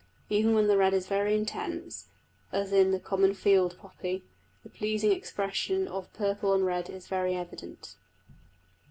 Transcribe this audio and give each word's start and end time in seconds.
Even 0.31 0.55
when 0.55 0.65
the 0.65 0.77
red 0.79 0.95
is 0.95 1.05
very 1.05 1.35
intense, 1.37 2.07
as 2.51 2.73
in 2.73 2.89
the 2.89 2.99
common 2.99 3.35
field 3.35 3.77
poppy, 3.79 4.23
the 4.63 4.69
pleasing 4.71 5.11
expression 5.11 5.87
of 5.87 6.11
purple 6.11 6.53
on 6.53 6.63
red 6.63 6.89
is 6.89 7.07
very 7.07 7.35
evident. 7.35 7.97